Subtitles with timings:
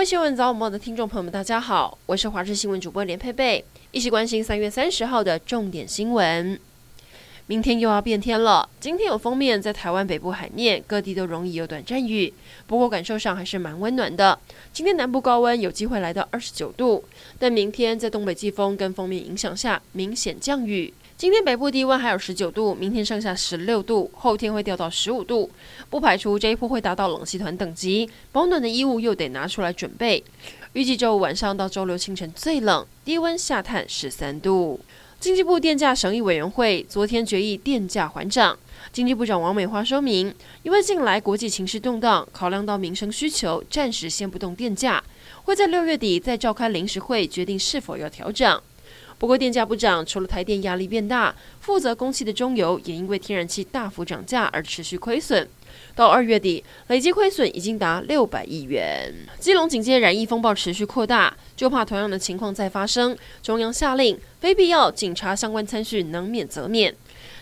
[0.00, 6.58] 位新闻早晚报的听众朋友们，大家好，我是华视新闻主播连佩佩，一起关心三月三十号的重点新闻。
[7.48, 12.32] 明天又要变天了，今天有锋面，在台湾北部海面各地都容易有短暂雨，
[12.66, 14.38] 不过感受上还是蛮温暖的。
[14.72, 17.04] 今天南部高温有机会来到二十九度，
[17.38, 20.94] 但明天在东北季风跟锋面影响下，明显降雨。
[21.20, 25.50] 今天北部低温还有十九度，明天剩下十六度，后天会掉到十五度，
[25.90, 30.24] 不排除这一波会达到冷气团等级，保暖的衣物又得拿出来准备。
[30.72, 34.80] 预计周五晚上到周六清晨最冷，低温下探十三度。
[35.18, 38.58] 经济部电价审议委员会昨天决议电价缓涨，
[38.90, 45.04] 经济部长王美花说明，因为近来国际情势动荡，考量到民生需求，暂时先不动电价，
[45.42, 48.58] 会在六月底再召开临时会决定是否要调整。
[49.20, 55.46] 不过电价不涨，除了台电压力变大，负责供气的中油也因为天然气大幅涨价而持续亏损。
[55.94, 59.12] 到二月底，累计亏损已经达六百亿元。
[59.38, 66.94] 基隆警戒染疫风暴持续扩大，就怕同样的情况再发生，中央下令非必要警察相关参叙能免则免。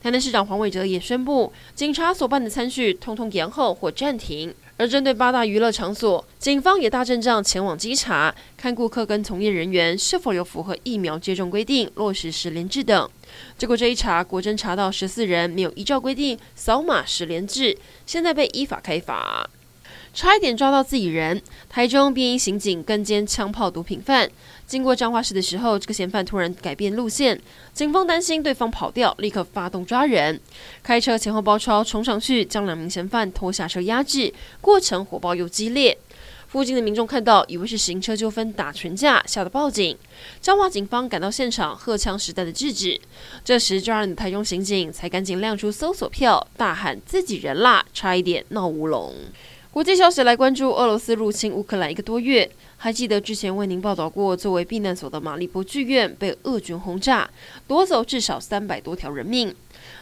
[0.00, 4.54] 台南市长黄伟哲也宣布，警察所办的参叙通通延后或暂停。
[4.76, 13.08] 而针对八大娱乐场所，警方也大阵仗前往稽查，看顾客跟从业人员是否有符合疫苗接种规定、落实十连制等。
[13.56, 19.48] 结果这一查，果真查到十四人没有依照规定扫码十连制，现在被依法开罚。
[20.14, 21.42] 差一点抓到自己人！
[21.68, 24.30] 台中便衣刑警跟监枪炮毒品犯，
[24.64, 27.40] 经过彰化市的时候，这个嫌犯突然改变路线，
[27.72, 30.40] 警方担心对方跑掉，立刻发动抓人，
[30.84, 35.98] 开车前后包抄冲上去，将两名嫌犯拖下车压制，过程火爆又激烈。
[36.46, 39.98] 附近的民众看到，以为是行车纠纷打群架，吓得报警。
[40.40, 43.00] 彰化警方赶到现场，荷枪实弹的制止。
[43.44, 49.12] 这时抓人的台中刑警才赶紧亮出搜索票，大喊自己人啦，差一点闹乌龙。
[49.74, 57.28] 国际消息来关注，俄罗斯入侵乌克兰一个多月，还记得之前为您报道过，作为避难所的马利波剧院被俄军轰炸，
[57.66, 59.52] 夺走至少三百多条人命。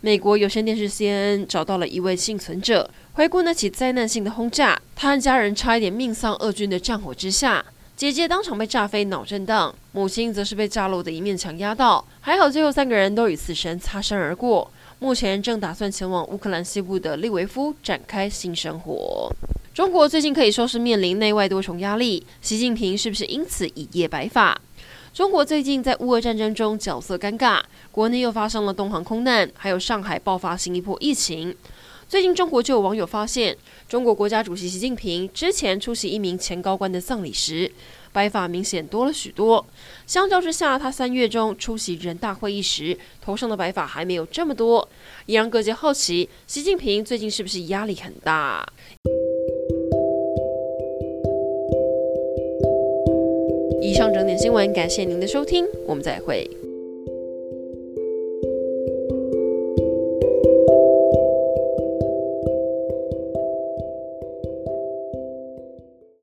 [0.00, 7.62] 美国有线电视 CNN 找到了一位幸存者，回顾那起灾难性的轰炸，他和家人差一点命丧俄军的战火之下，
[7.94, 19.30] 姐姐当场被炸飞脑震荡，母亲则是被炸落的一面墙压到，还好最后三个人都与死神擦身而过，目前正打算前往乌克兰西部的利维夫展开新生活。
[19.78, 24.60] 中国最近可以说是面临内外多重压力，习近平是不是因此一夜白发？
[25.14, 27.60] 中国最近在乌俄战争中角色尴尬，
[27.92, 31.54] 国内又发生了东航空难，还有上海爆发新一波疫情。
[32.08, 33.56] 最近中国就有网友发现，
[33.88, 37.70] 中国国家主席习近平之前出席一名前高官的葬礼时，
[38.12, 39.64] 白发明显多了许多。
[40.08, 44.88] 相较之下，他三月中出席人大会议时，头上的白发还没有这么多，
[45.26, 48.66] 也让各界好奇，习近平最近是不是压力很大？
[53.88, 56.46] 以上整点新闻，感谢您的收听，我们再会。